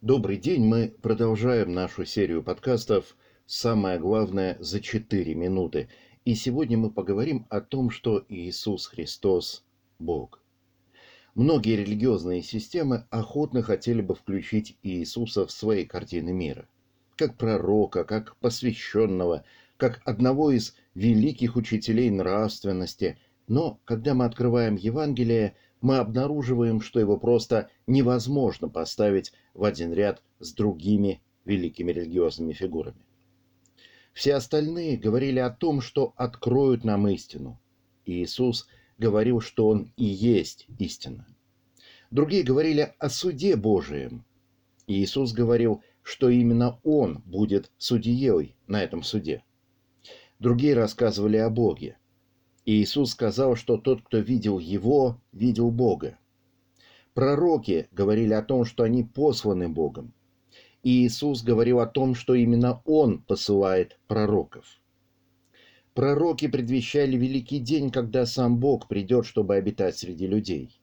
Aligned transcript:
Добрый 0.00 0.36
день, 0.36 0.64
мы 0.64 0.94
продолжаем 1.02 1.74
нашу 1.74 2.04
серию 2.04 2.44
подкастов 2.44 3.16
«Самое 3.46 3.98
главное 3.98 4.56
за 4.60 4.78
4 4.78 5.34
минуты». 5.34 5.88
И 6.24 6.36
сегодня 6.36 6.78
мы 6.78 6.92
поговорим 6.92 7.48
о 7.50 7.60
том, 7.60 7.90
что 7.90 8.24
Иисус 8.28 8.86
Христос– 8.86 9.64
Бог. 9.98 10.40
Многие 11.34 11.74
религиозные 11.74 12.42
системы 12.44 13.08
охотно 13.10 13.62
хотели 13.62 14.00
бы 14.00 14.14
включить 14.14 14.78
Иисуса 14.84 15.48
в 15.48 15.50
свои 15.50 15.84
картины 15.84 16.32
мира. 16.32 16.68
Как 17.16 17.36
пророка, 17.36 18.04
как 18.04 18.36
посвященного, 18.36 19.42
как 19.76 20.00
одного 20.04 20.52
из 20.52 20.76
великих 20.94 21.56
учителей 21.56 22.08
нравственности. 22.10 23.18
Но 23.48 23.80
когда 23.84 24.14
мы 24.14 24.26
открываем 24.26 24.76
Евангелие– 24.76 25.56
мы 25.80 25.98
обнаруживаем, 25.98 26.80
что 26.80 27.00
его 27.00 27.16
просто 27.18 27.70
невозможно 27.86 28.68
поставить 28.68 29.32
в 29.54 29.64
один 29.64 29.92
ряд 29.92 30.22
с 30.40 30.52
другими 30.52 31.20
великими 31.44 31.92
религиозными 31.92 32.52
фигурами. 32.52 33.04
Все 34.12 34.34
остальные 34.34 34.96
говорили 34.96 35.38
о 35.38 35.50
том, 35.50 35.80
что 35.80 36.12
откроют 36.16 36.84
нам 36.84 37.06
истину. 37.08 37.60
И 38.04 38.22
Иисус 38.22 38.66
говорил, 38.98 39.40
что 39.40 39.68
Он 39.68 39.92
и 39.96 40.04
есть 40.04 40.66
истина. 40.78 41.26
Другие 42.10 42.42
говорили 42.42 42.94
о 42.98 43.10
суде 43.10 43.54
Божием. 43.54 44.24
И 44.86 45.02
Иисус 45.02 45.32
говорил, 45.32 45.82
что 46.02 46.30
именно 46.30 46.80
Он 46.82 47.22
будет 47.26 47.70
судьей 47.78 48.56
на 48.66 48.82
этом 48.82 49.02
суде. 49.02 49.44
Другие 50.38 50.74
рассказывали 50.74 51.36
о 51.36 51.50
Боге. 51.50 51.96
Иисус 52.70 53.12
сказал, 53.12 53.56
что 53.56 53.78
тот, 53.78 54.02
кто 54.02 54.18
видел 54.18 54.58
Его, 54.58 55.22
видел 55.32 55.70
Бога. 55.70 56.18
Пророки 57.14 57.88
говорили 57.92 58.34
о 58.34 58.42
том, 58.42 58.66
что 58.66 58.82
они 58.82 59.04
посланы 59.04 59.70
Богом. 59.70 60.12
И 60.82 61.06
Иисус 61.06 61.42
говорил 61.42 61.80
о 61.80 61.86
том, 61.86 62.14
что 62.14 62.34
именно 62.34 62.82
Он 62.84 63.22
посылает 63.22 63.98
пророков. 64.06 64.66
Пророки 65.94 66.46
предвещали 66.46 67.16
великий 67.16 67.58
день, 67.58 67.90
когда 67.90 68.26
сам 68.26 68.58
Бог 68.58 68.86
придет, 68.86 69.24
чтобы 69.24 69.54
обитать 69.54 69.96
среди 69.96 70.26
людей. 70.26 70.78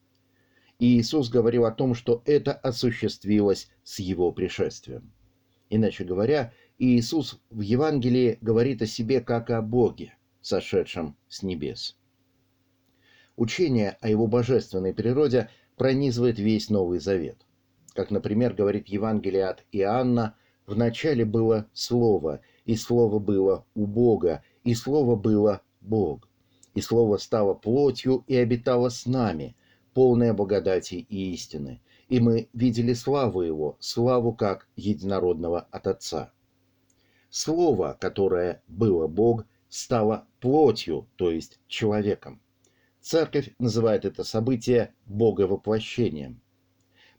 И 0.80 0.98
Иисус 0.98 1.28
говорил 1.28 1.66
о 1.66 1.70
том, 1.70 1.94
что 1.94 2.20
это 2.24 2.52
осуществилось 2.52 3.70
с 3.84 4.00
Его 4.00 4.32
пришествием. 4.32 5.12
Иначе 5.70 6.02
говоря, 6.02 6.52
Иисус 6.78 7.40
в 7.48 7.60
Евангелии 7.60 8.38
говорит 8.40 8.82
о 8.82 8.86
себе 8.86 9.20
как 9.20 9.50
о 9.50 9.62
Боге 9.62 10.16
сошедшим 10.46 11.16
с 11.28 11.42
небес. 11.42 11.96
Учение 13.36 13.98
о 14.00 14.08
его 14.08 14.28
божественной 14.28 14.94
природе 14.94 15.50
пронизывает 15.76 16.38
весь 16.38 16.70
Новый 16.70 17.00
Завет. 17.00 17.38
Как, 17.94 18.10
например, 18.10 18.54
говорит 18.54 18.86
Евангелие 18.88 19.46
от 19.46 19.64
Иоанна, 19.72 20.36
«В 20.66 20.76
начале 20.76 21.24
было 21.24 21.68
Слово, 21.72 22.40
и 22.64 22.76
Слово 22.76 23.18
было 23.18 23.64
у 23.74 23.86
Бога, 23.86 24.42
и 24.62 24.74
Слово 24.74 25.16
было 25.16 25.62
Бог. 25.80 26.28
И 26.74 26.80
Слово 26.80 27.16
стало 27.16 27.54
плотью 27.54 28.24
и 28.26 28.36
обитало 28.36 28.88
с 28.88 29.06
нами, 29.06 29.56
полное 29.94 30.32
благодати 30.32 31.06
и 31.08 31.32
истины. 31.32 31.80
И 32.08 32.20
мы 32.20 32.48
видели 32.52 32.92
славу 32.92 33.42
Его, 33.42 33.76
славу 33.80 34.32
как 34.32 34.68
единородного 34.76 35.66
от 35.72 35.88
Отца». 35.88 36.32
Слово, 37.30 37.96
которое 38.00 38.62
было 38.68 39.08
Бог– 39.08 39.44
стала 39.76 40.26
плотью, 40.40 41.06
то 41.16 41.30
есть 41.30 41.60
человеком. 41.68 42.40
Церковь 43.00 43.52
называет 43.58 44.04
это 44.04 44.24
событие 44.24 44.94
боговоплощением. 45.04 46.40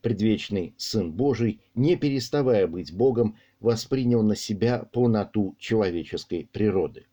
Предвечный 0.01 0.73
Сын 0.77 1.11
Божий, 1.11 1.61
не 1.75 1.95
переставая 1.95 2.67
быть 2.67 2.93
Богом, 2.93 3.37
воспринял 3.59 4.21
на 4.23 4.35
себя 4.35 4.79
полноту 4.91 5.55
человеческой 5.59 6.49
природы. 6.51 7.05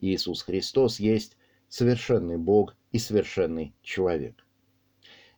Иисус 0.00 0.42
Христос 0.42 1.00
есть 1.00 1.36
совершенный 1.68 2.36
Бог 2.36 2.76
и 2.90 2.98
совершенный 2.98 3.74
человек. 3.82 4.46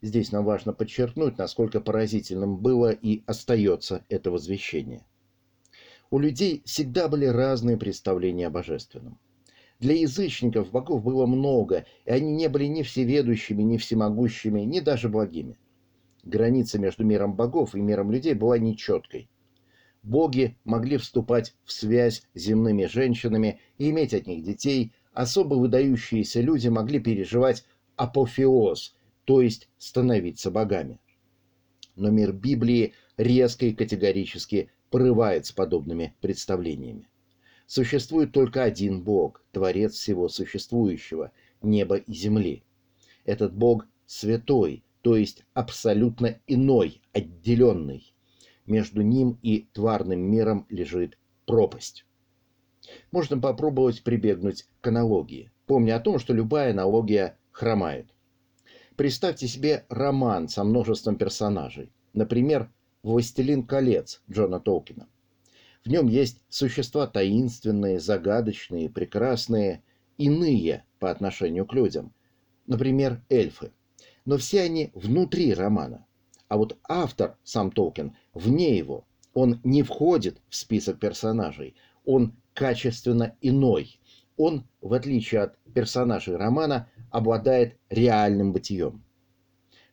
Здесь 0.02 0.32
нам 0.32 0.44
важно 0.44 0.72
подчеркнуть, 0.72 1.38
насколько 1.38 1.80
поразительным 1.80 2.58
было 2.58 2.90
и 2.90 3.22
остается 3.26 4.04
это 4.08 4.30
возвещение. 4.30 5.06
У 6.10 6.18
людей 6.18 6.62
всегда 6.64 7.08
были 7.08 7.24
разные 7.24 7.76
представления 7.76 8.48
о 8.48 8.50
божественном. 8.50 9.18
Для 9.80 9.94
язычников 9.94 10.70
богов 10.70 11.02
было 11.02 11.26
много, 11.26 11.84
и 12.04 12.10
они 12.10 12.32
не 12.32 12.48
были 12.48 12.66
ни 12.66 12.82
всеведущими, 12.82 13.62
ни 13.62 13.76
всемогущими, 13.76 14.60
ни 14.60 14.80
даже 14.80 15.08
благими. 15.08 15.58
Граница 16.22 16.78
между 16.78 17.04
миром 17.04 17.34
богов 17.34 17.74
и 17.74 17.80
миром 17.80 18.10
людей 18.10 18.34
была 18.34 18.58
нечеткой. 18.58 19.28
Боги 20.02 20.56
могли 20.64 20.96
вступать 20.96 21.54
в 21.64 21.72
связь 21.72 22.22
с 22.34 22.40
земными 22.40 22.86
женщинами 22.86 23.60
и 23.78 23.90
иметь 23.90 24.14
от 24.14 24.26
них 24.26 24.44
детей, 24.44 24.92
особо 25.12 25.54
выдающиеся 25.54 26.40
люди 26.40 26.68
могли 26.68 27.00
переживать 27.00 27.64
апофеоз, 27.96 28.94
то 29.24 29.40
есть 29.40 29.68
становиться 29.78 30.50
богами. 30.50 31.00
Но 31.96 32.10
мир 32.10 32.32
Библии 32.32 32.92
резко 33.16 33.66
и 33.66 33.74
категорически 33.74 34.70
порывает 34.90 35.46
с 35.46 35.52
подобными 35.52 36.14
представлениями. 36.20 37.08
Существует 37.66 38.32
только 38.32 38.62
один 38.62 39.02
Бог, 39.02 39.42
Творец 39.52 39.94
всего 39.94 40.28
существующего, 40.28 41.32
неба 41.62 41.96
и 41.96 42.12
земли. 42.12 42.62
Этот 43.24 43.54
Бог 43.54 43.86
святой, 44.06 44.84
то 45.02 45.16
есть 45.16 45.44
абсолютно 45.54 46.38
иной, 46.46 47.00
отделенный. 47.12 48.12
Между 48.66 49.02
ним 49.02 49.38
и 49.42 49.66
тварным 49.72 50.20
миром 50.20 50.66
лежит 50.68 51.18
пропасть. 51.46 52.06
Можно 53.10 53.38
попробовать 53.38 54.02
прибегнуть 54.02 54.66
к 54.80 54.86
аналогии, 54.86 55.50
помня 55.66 55.96
о 55.96 56.00
том, 56.00 56.18
что 56.18 56.34
любая 56.34 56.70
аналогия 56.72 57.38
хромает. 57.50 58.08
Представьте 58.96 59.48
себе 59.48 59.84
роман 59.88 60.48
со 60.48 60.64
множеством 60.64 61.16
персонажей. 61.16 61.90
Например, 62.12 62.70
«Властелин 63.02 63.66
колец» 63.66 64.22
Джона 64.30 64.60
Толкина. 64.60 65.08
В 65.84 65.88
нем 65.88 66.08
есть 66.08 66.40
существа 66.48 67.06
таинственные, 67.06 68.00
загадочные, 68.00 68.88
прекрасные, 68.88 69.82
иные 70.16 70.84
по 70.98 71.10
отношению 71.10 71.66
к 71.66 71.74
людям. 71.74 72.14
Например, 72.66 73.22
эльфы. 73.28 73.70
Но 74.24 74.38
все 74.38 74.62
они 74.62 74.90
внутри 74.94 75.52
романа. 75.52 76.06
А 76.48 76.56
вот 76.56 76.78
автор, 76.88 77.36
сам 77.44 77.70
Толкин, 77.70 78.16
вне 78.32 78.78
его. 78.78 79.04
Он 79.34 79.60
не 79.62 79.82
входит 79.82 80.40
в 80.48 80.56
список 80.56 80.98
персонажей. 80.98 81.74
Он 82.06 82.34
качественно 82.54 83.36
иной. 83.42 84.00
Он, 84.38 84.66
в 84.80 84.94
отличие 84.94 85.42
от 85.42 85.58
персонажей 85.74 86.36
романа, 86.36 86.88
обладает 87.10 87.76
реальным 87.90 88.52
бытием. 88.52 89.04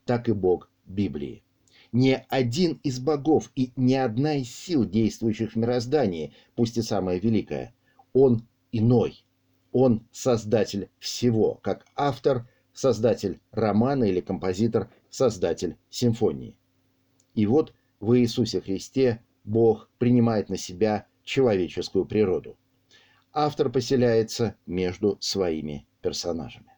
Так 0.05 0.29
и 0.29 0.31
Бог 0.31 0.71
Библии 0.85 1.43
ни 1.91 2.23
один 2.29 2.79
из 2.83 2.99
богов 2.99 3.51
и 3.55 3.71
ни 3.75 3.93
одна 3.93 4.35
из 4.35 4.53
сил, 4.53 4.85
действующих 4.85 5.53
в 5.53 5.55
мироздании, 5.57 6.33
пусть 6.55 6.77
и 6.77 6.81
самая 6.81 7.19
великая, 7.19 7.73
он 8.13 8.47
иной. 8.71 9.23
Он 9.71 10.05
создатель 10.11 10.89
всего, 10.99 11.55
как 11.55 11.85
автор, 11.95 12.47
создатель 12.73 13.39
романа 13.51 14.05
или 14.05 14.19
композитор, 14.21 14.89
создатель 15.09 15.77
симфонии. 15.89 16.55
И 17.35 17.45
вот 17.45 17.73
в 17.99 18.17
Иисусе 18.17 18.61
Христе 18.61 19.21
Бог 19.43 19.89
принимает 19.97 20.49
на 20.49 20.57
себя 20.57 21.07
человеческую 21.23 22.05
природу. 22.05 22.57
Автор 23.33 23.71
поселяется 23.71 24.55
между 24.65 25.17
своими 25.21 25.87
персонажами. 26.01 26.70